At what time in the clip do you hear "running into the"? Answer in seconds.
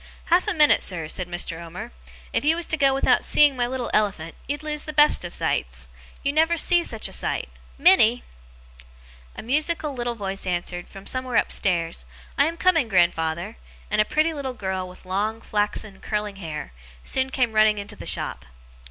17.53-18.07